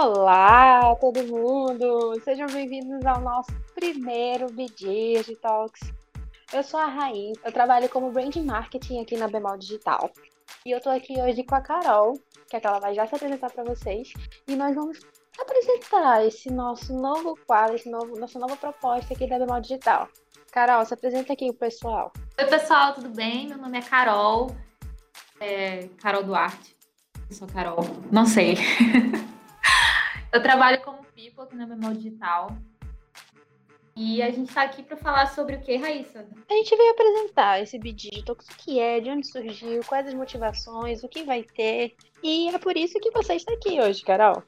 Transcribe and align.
Olá, 0.00 0.94
todo 1.00 1.24
mundo! 1.24 2.14
Sejam 2.22 2.46
bem-vindos 2.46 3.04
ao 3.04 3.20
nosso 3.20 3.50
primeiro 3.74 4.46
BD 4.46 5.36
Talks. 5.42 5.92
Eu 6.52 6.62
sou 6.62 6.78
a 6.78 6.86
Raí, 6.86 7.32
eu 7.44 7.50
trabalho 7.50 7.88
como 7.88 8.12
brand 8.12 8.36
marketing 8.36 9.00
aqui 9.00 9.16
na 9.16 9.26
Bemol 9.26 9.58
Digital. 9.58 10.08
E 10.64 10.70
eu 10.70 10.80
tô 10.80 10.88
aqui 10.88 11.20
hoje 11.20 11.42
com 11.42 11.56
a 11.56 11.60
Carol, 11.60 12.12
que 12.48 12.54
é 12.54 12.60
que 12.60 12.66
ela 12.68 12.78
vai 12.78 12.94
já 12.94 13.08
se 13.08 13.16
apresentar 13.16 13.50
para 13.50 13.64
vocês, 13.64 14.12
e 14.46 14.54
nós 14.54 14.72
vamos 14.72 15.00
apresentar 15.36 16.24
esse 16.24 16.48
nosso 16.48 16.94
novo 16.94 17.36
quadro, 17.44 17.74
esse 17.74 17.90
novo, 17.90 18.16
nossa 18.20 18.38
nova 18.38 18.56
proposta 18.56 19.12
aqui 19.12 19.26
da 19.26 19.36
Bemol 19.36 19.60
Digital. 19.60 20.06
Carol, 20.52 20.84
se 20.84 20.94
apresenta 20.94 21.32
aqui 21.32 21.46
pro 21.48 21.66
pessoal. 21.68 22.12
Oi, 22.38 22.46
pessoal, 22.46 22.94
tudo 22.94 23.08
bem? 23.08 23.48
Meu 23.48 23.58
nome 23.58 23.78
é 23.78 23.82
Carol, 23.82 24.54
é 25.40 25.88
Carol 26.00 26.22
Duarte. 26.22 26.76
Eu 27.28 27.34
sou 27.34 27.48
Carol, 27.48 27.80
não 28.12 28.24
sei. 28.24 28.54
eu 30.32 30.42
trabalho 30.42 30.80
como 30.82 30.98
people 31.14 31.42
aqui 31.42 31.56
na 31.56 31.66
Bemol 31.66 31.94
Digital. 31.94 32.56
E 33.96 34.22
a 34.22 34.30
gente 34.30 34.48
está 34.48 34.62
aqui 34.62 34.82
para 34.84 34.96
falar 34.96 35.26
sobre 35.26 35.56
o 35.56 35.60
que, 35.60 35.74
Raíssa? 35.74 36.24
A 36.48 36.54
gente 36.54 36.76
veio 36.76 36.92
apresentar 36.92 37.60
esse 37.60 37.76
Bidigital, 37.78 38.36
o 38.36 38.56
que 38.56 38.78
é, 38.78 39.00
de 39.00 39.10
onde 39.10 39.26
surgiu, 39.26 39.80
quais 39.84 40.06
as 40.06 40.14
motivações, 40.14 41.02
o 41.02 41.08
que 41.08 41.24
vai 41.24 41.42
ter. 41.42 41.96
E 42.22 42.48
é 42.48 42.58
por 42.58 42.76
isso 42.76 43.00
que 43.00 43.10
você 43.10 43.34
está 43.34 43.52
aqui 43.54 43.80
hoje, 43.80 44.04
Carol. 44.04 44.44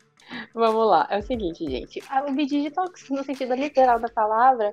Vamos 0.55 0.87
lá, 0.87 1.09
é 1.11 1.19
o 1.19 1.23
seguinte, 1.23 1.69
gente. 1.69 2.01
O 2.29 2.33
Bidigital, 2.33 2.85
no 3.11 3.25
sentido 3.25 3.55
literal 3.55 3.99
da 3.99 4.09
palavra, 4.09 4.73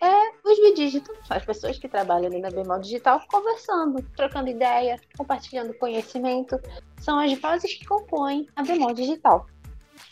é 0.00 0.48
os 0.48 0.60
Bidigital, 0.60 1.16
as 1.30 1.44
pessoas 1.44 1.76
que 1.76 1.88
trabalham 1.88 2.26
ali 2.26 2.40
na 2.40 2.50
Bemol 2.50 2.78
Digital, 2.78 3.20
conversando, 3.28 4.00
trocando 4.16 4.48
ideia, 4.48 5.00
compartilhando 5.18 5.74
conhecimento. 5.74 6.56
São 7.00 7.18
as 7.18 7.32
vozes 7.40 7.74
que 7.74 7.84
compõem 7.84 8.46
a 8.54 8.62
Bemol 8.62 8.94
Digital. 8.94 9.44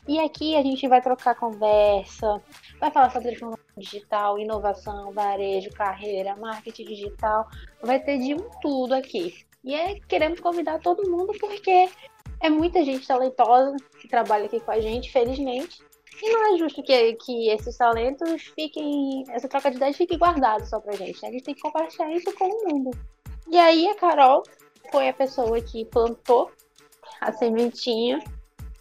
E 0.07 0.19
aqui 0.19 0.57
a 0.57 0.63
gente 0.63 0.87
vai 0.89 1.01
trocar 1.01 1.35
conversa, 1.35 2.43
vai 2.81 2.91
falar 2.91 3.11
sobre 3.11 3.29
transformação 3.29 3.65
digital, 3.77 4.39
inovação, 4.39 5.13
varejo, 5.13 5.71
carreira, 5.71 6.37
marketing 6.37 6.85
digital. 6.85 7.49
Vai 7.83 8.01
ter 8.01 8.19
de 8.19 8.35
um 8.35 8.49
tudo 8.61 8.95
aqui. 8.95 9.35
E 9.65 9.75
é, 9.75 10.01
queremos 10.01 10.41
convidar 10.41 10.81
todo 10.81 11.09
mundo 11.09 11.33
porque 11.39 11.89
é 12.41 12.51
muita 12.51 12.85
gente 12.85 13.07
talentosa 13.07 13.77
que 14.01 14.09
trabalha 14.09 14.47
aqui 14.47 14.59
com 14.59 14.73
a 14.73 14.81
gente, 14.81 15.13
felizmente. 15.13 15.81
E 16.21 16.31
não 16.31 16.55
é 16.55 16.59
justo 16.59 16.83
que, 16.83 17.15
que 17.15 17.49
esses 17.49 17.77
talentos 17.77 18.43
fiquem, 18.55 19.25
essa 19.31 19.49
troca 19.49 19.71
de 19.71 19.77
ideias 19.77 19.97
fique 19.97 20.17
guardada 20.17 20.65
só 20.67 20.81
pra 20.81 20.97
gente. 20.97 21.23
Né? 21.23 21.29
A 21.29 21.33
gente 21.33 21.45
tem 21.45 21.55
que 21.55 21.63
compartilhar 21.63 22.13
isso 22.13 22.33
com 22.35 22.45
o 22.45 22.69
mundo. 22.69 22.91
E 23.49 23.57
aí 23.59 23.89
a 23.89 23.95
Carol 23.95 24.43
foi 24.91 25.09
a 25.09 25.13
pessoa 25.13 25.61
que 25.61 25.85
plantou 25.85 26.51
a 27.21 27.33
sementinha 27.33 28.19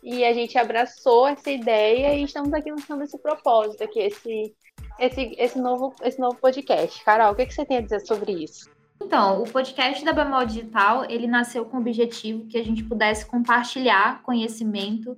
e 0.03 0.25
a 0.25 0.33
gente 0.33 0.57
abraçou 0.57 1.27
essa 1.27 1.51
ideia 1.51 2.15
e 2.15 2.23
estamos 2.23 2.51
aqui 2.53 2.71
lançando 2.71 3.03
esse 3.03 3.17
propósito 3.19 3.83
aqui, 3.83 3.99
esse, 3.99 4.53
esse, 4.99 5.35
esse, 5.37 5.59
novo, 5.59 5.93
esse 6.03 6.19
novo 6.19 6.37
podcast. 6.37 7.03
Carol, 7.03 7.33
o 7.33 7.35
que, 7.35 7.45
que 7.45 7.53
você 7.53 7.65
tem 7.65 7.77
a 7.77 7.81
dizer 7.81 7.99
sobre 8.01 8.31
isso? 8.31 8.69
Então, 9.03 9.41
o 9.41 9.49
podcast 9.49 10.03
da 10.03 10.13
Bemol 10.13 10.45
Digital, 10.45 11.05
ele 11.09 11.27
nasceu 11.27 11.65
com 11.65 11.77
o 11.77 11.79
objetivo 11.79 12.45
que 12.47 12.57
a 12.57 12.63
gente 12.63 12.83
pudesse 12.83 13.25
compartilhar 13.25 14.21
conhecimento 14.23 15.17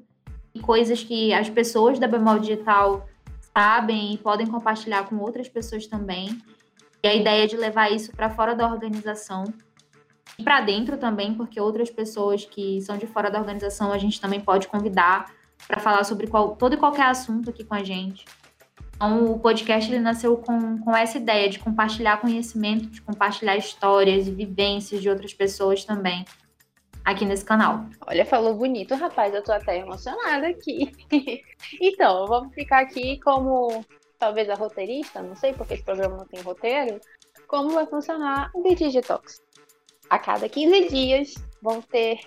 e 0.53 0.59
coisas 0.59 1.03
que 1.03 1.33
as 1.33 1.49
pessoas 1.49 1.99
da 1.99 2.07
Bemol 2.07 2.39
Digital 2.39 3.07
sabem 3.53 4.13
e 4.13 4.17
podem 4.17 4.47
compartilhar 4.47 5.07
com 5.07 5.17
outras 5.17 5.49
pessoas 5.49 5.85
também. 5.87 6.37
E 7.03 7.07
a 7.07 7.13
ideia 7.13 7.43
é 7.43 7.47
de 7.47 7.57
levar 7.57 7.91
isso 7.91 8.11
para 8.13 8.29
fora 8.29 8.55
da 8.55 8.67
organização 8.67 9.43
para 10.41 10.61
dentro 10.61 10.97
também, 10.97 11.33
porque 11.33 11.59
outras 11.59 11.89
pessoas 11.89 12.45
que 12.45 12.81
são 12.81 12.97
de 12.97 13.05
fora 13.05 13.29
da 13.29 13.39
organização 13.39 13.91
a 13.91 13.97
gente 13.97 14.19
também 14.19 14.39
pode 14.39 14.67
convidar 14.67 15.31
para 15.67 15.79
falar 15.79 16.03
sobre 16.03 16.27
qual, 16.27 16.55
todo 16.55 16.73
e 16.73 16.77
qualquer 16.77 17.05
assunto 17.05 17.49
aqui 17.49 17.63
com 17.63 17.75
a 17.75 17.83
gente. 17.83 18.25
Então, 18.95 19.25
o 19.25 19.39
podcast 19.39 19.91
ele 19.91 19.99
nasceu 19.99 20.37
com, 20.37 20.77
com 20.79 20.95
essa 20.95 21.17
ideia 21.17 21.49
de 21.49 21.59
compartilhar 21.59 22.21
conhecimento, 22.21 22.87
de 22.87 23.01
compartilhar 23.01 23.57
histórias 23.57 24.27
e 24.27 24.31
vivências 24.31 25.01
de 25.01 25.09
outras 25.09 25.33
pessoas 25.33 25.83
também 25.83 26.25
aqui 27.03 27.25
nesse 27.25 27.43
canal. 27.43 27.85
Olha, 28.07 28.25
falou 28.25 28.55
bonito, 28.55 28.95
rapaz, 28.95 29.33
eu 29.33 29.43
tô 29.43 29.51
até 29.51 29.79
emocionada 29.79 30.47
aqui. 30.47 30.91
então, 31.81 32.25
vamos 32.27 32.53
ficar 32.53 32.79
aqui 32.79 33.19
como 33.19 33.83
talvez 34.17 34.49
a 34.49 34.55
roteirista, 34.55 35.21
não 35.21 35.35
sei 35.35 35.51
porque 35.51 35.73
esse 35.73 35.83
programa 35.83 36.17
não 36.17 36.25
tem 36.25 36.41
roteiro, 36.41 36.99
como 37.45 37.71
vai 37.71 37.85
funcionar 37.85 38.49
o 38.53 38.63
Digitox 38.73 39.42
a 40.13 40.19
cada 40.19 40.47
15 40.47 40.89
dias 40.89 41.33
vão 41.61 41.81
ter 41.81 42.19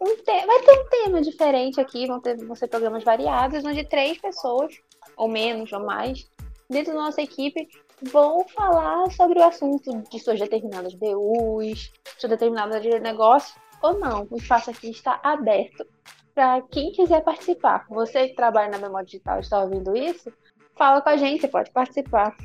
um 0.00 0.16
te... 0.16 0.46
vai 0.46 0.60
ter 0.62 0.78
um 0.78 0.88
tema 0.88 1.22
diferente 1.22 1.80
aqui, 1.80 2.06
vão 2.06 2.20
ter 2.20 2.36
vão 2.36 2.54
ser 2.54 2.68
programas 2.68 3.02
variados, 3.02 3.64
onde 3.64 3.84
três 3.84 4.18
pessoas, 4.18 4.74
ou 5.16 5.28
menos, 5.28 5.72
ou 5.72 5.80
mais, 5.80 6.30
dentro 6.68 6.92
da 6.92 7.00
nossa 7.00 7.22
equipe, 7.22 7.66
vão 8.02 8.46
falar 8.48 9.10
sobre 9.12 9.38
o 9.38 9.44
assunto 9.44 10.02
de 10.10 10.18
suas 10.18 10.38
determinadas 10.38 10.94
BUs, 10.94 11.92
suas 12.18 12.30
determinadas 12.30 12.82
de 12.82 13.00
negócio, 13.00 13.58
ou 13.82 13.98
não. 13.98 14.26
O 14.30 14.36
espaço 14.36 14.70
aqui 14.70 14.90
está 14.90 15.18
aberto 15.22 15.86
para 16.34 16.60
quem 16.70 16.92
quiser 16.92 17.22
participar. 17.22 17.86
Você 17.88 18.28
que 18.28 18.34
trabalha 18.34 18.70
na 18.70 18.78
memória 18.78 19.06
digital 19.06 19.40
está 19.40 19.62
ouvindo 19.62 19.96
isso? 19.96 20.30
Fala 20.76 21.00
com 21.00 21.08
a 21.08 21.16
gente, 21.16 21.40
você 21.40 21.48
pode 21.48 21.70
participar. 21.70 22.36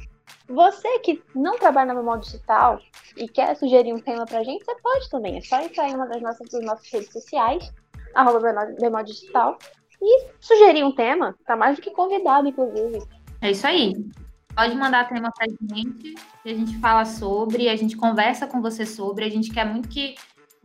Você 0.48 1.00
que 1.00 1.22
não 1.36 1.58
trabalha 1.58 1.94
na 1.94 2.00
memória 2.00 2.22
digital 2.22 2.80
e 3.16 3.28
quer 3.28 3.56
sugerir 3.56 3.94
um 3.94 4.00
tema 4.00 4.26
pra 4.26 4.44
gente, 4.44 4.66
você 4.66 4.76
pode 4.82 5.10
também. 5.10 5.38
É 5.38 5.42
só 5.42 5.62
entrar 5.62 5.90
em 5.90 5.96
uma 5.96 6.08
das 6.08 6.22
nossas, 6.22 6.50
das 6.50 6.66
nossas 6.66 6.92
redes 6.92 7.12
sociais, 7.12 7.72
arroba 8.14 8.54
memória 8.80 9.06
digital, 9.06 9.58
e 10.02 10.28
sugerir 10.40 10.84
um 10.84 10.92
tema. 10.92 11.36
Tá 11.46 11.56
mais 11.56 11.76
do 11.76 11.82
que 11.82 11.92
convidado, 11.92 12.48
inclusive. 12.48 13.02
É 13.42 13.52
isso 13.52 13.66
aí. 13.68 13.94
Pode 14.56 14.76
mandar 14.76 15.08
tema 15.08 15.32
pra 15.32 15.48
gente, 15.48 16.16
que 16.44 16.50
a 16.50 16.54
gente 16.54 16.78
fala 16.80 17.06
sobre, 17.06 17.70
a 17.70 17.76
gente 17.76 17.96
conversa 17.96 18.46
com 18.46 18.62
você 18.62 18.86
sobre. 18.86 19.24
A 19.24 19.30
gente 19.30 19.52
quer 19.52 19.66
muito 19.66 19.88
que 19.88 20.16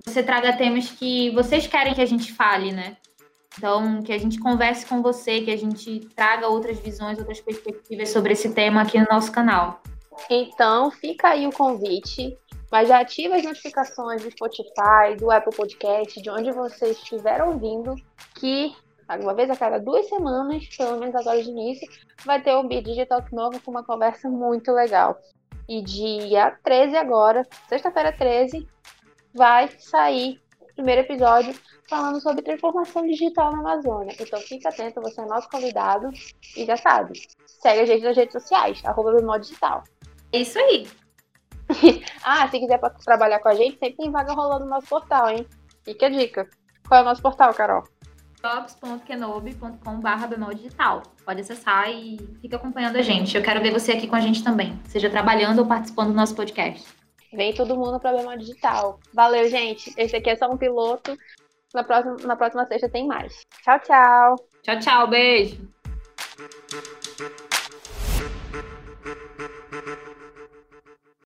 você 0.04 0.22
traga 0.22 0.56
temas 0.56 0.90
que 0.90 1.30
vocês 1.30 1.66
querem 1.66 1.94
que 1.94 2.02
a 2.02 2.06
gente 2.06 2.32
fale, 2.32 2.72
né? 2.72 2.96
Então, 3.56 4.02
que 4.02 4.12
a 4.12 4.18
gente 4.18 4.38
converse 4.38 4.84
com 4.84 5.00
você, 5.02 5.40
que 5.40 5.50
a 5.50 5.56
gente 5.56 6.00
traga 6.14 6.46
outras 6.46 6.78
visões, 6.78 7.18
outras 7.18 7.40
perspectivas 7.40 8.10
sobre 8.10 8.32
esse 8.32 8.52
tema 8.52 8.82
aqui 8.82 8.98
no 8.98 9.06
nosso 9.10 9.32
canal. 9.32 9.80
Então, 10.30 10.90
fica 10.90 11.28
aí 11.28 11.46
o 11.46 11.52
convite, 11.52 12.36
mas 12.70 12.88
já 12.88 13.00
ativa 13.00 13.36
as 13.36 13.44
notificações 13.44 14.22
do 14.22 14.30
Spotify, 14.30 15.16
do 15.18 15.30
Apple 15.30 15.54
Podcast, 15.54 16.20
de 16.20 16.30
onde 16.30 16.52
você 16.52 16.90
estiver 16.90 17.42
ouvindo, 17.42 17.94
que 18.34 18.74
uma 19.20 19.34
vez 19.34 19.48
a 19.50 19.56
cada 19.56 19.78
duas 19.78 20.08
semanas, 20.08 20.66
pelo 20.76 20.98
menos 20.98 21.14
agora 21.14 21.42
de 21.42 21.48
início, 21.48 21.88
vai 22.24 22.42
ter 22.42 22.56
um 22.56 22.66
Digital 22.66 23.24
novo 23.32 23.60
com 23.60 23.70
uma 23.70 23.84
conversa 23.84 24.28
muito 24.28 24.72
legal. 24.72 25.16
E 25.68 25.80
dia 25.82 26.56
13 26.62 26.96
agora, 26.96 27.42
sexta-feira 27.68 28.12
13, 28.12 28.68
vai 29.32 29.68
sair 29.78 30.40
o 30.40 30.45
primeiro 30.76 31.00
episódio 31.00 31.54
falando 31.88 32.20
sobre 32.20 32.42
transformação 32.42 33.04
digital 33.06 33.52
na 33.52 33.58
Amazônia. 33.58 34.14
Então 34.20 34.38
fica 34.40 34.68
atento, 34.68 35.00
você 35.00 35.20
é 35.20 35.26
nosso 35.26 35.48
convidado 35.48 36.10
e 36.56 36.64
já 36.64 36.76
sabe. 36.76 37.20
Segue 37.46 37.80
a 37.80 37.86
gente 37.86 38.04
nas 38.04 38.16
redes 38.16 38.32
sociais, 38.32 38.80
arroba 38.84 39.38
Digital. 39.40 39.82
É 40.32 40.38
isso 40.38 40.58
aí. 40.58 40.86
ah, 42.22 42.46
se 42.48 42.60
quiser 42.60 42.78
trabalhar 43.04 43.40
com 43.40 43.48
a 43.48 43.54
gente, 43.54 43.78
sempre 43.78 43.96
tem 43.96 44.10
vaga 44.10 44.32
rolando 44.32 44.64
no 44.64 44.70
nosso 44.70 44.86
portal, 44.86 45.30
hein? 45.30 45.46
Fica 45.84 46.06
a 46.06 46.10
dica. 46.10 46.48
Qual 46.86 47.00
é 47.00 47.02
o 47.02 47.06
nosso 47.06 47.22
portal, 47.22 47.52
Carol? 47.54 47.82
jobs.kenobi.com.br 48.42 50.54
digital. 50.54 51.02
Pode 51.24 51.40
acessar 51.40 51.90
e 51.90 52.16
fica 52.40 52.56
acompanhando 52.56 52.96
a 52.96 53.02
gente. 53.02 53.36
Eu 53.36 53.42
quero 53.42 53.60
ver 53.60 53.72
você 53.72 53.92
aqui 53.92 54.06
com 54.06 54.14
a 54.14 54.20
gente 54.20 54.44
também, 54.44 54.78
seja 54.84 55.10
trabalhando 55.10 55.60
ou 55.60 55.66
participando 55.66 56.08
do 56.08 56.14
nosso 56.14 56.36
podcast. 56.36 56.86
Vem 57.36 57.52
todo 57.52 57.76
mundo 57.76 58.00
para 58.00 58.16
Bemol 58.16 58.38
Digital. 58.38 58.98
Valeu, 59.12 59.46
gente. 59.50 59.92
Esse 59.98 60.16
aqui 60.16 60.30
é 60.30 60.36
só 60.36 60.50
um 60.50 60.56
piloto. 60.56 61.14
Na 61.74 61.84
próxima, 61.84 62.16
na 62.26 62.34
próxima 62.34 62.64
sexta 62.64 62.88
tem 62.88 63.06
mais. 63.06 63.44
Tchau, 63.62 63.78
tchau. 63.80 64.36
Tchau, 64.62 64.78
tchau. 64.80 65.06
Beijo. 65.06 65.68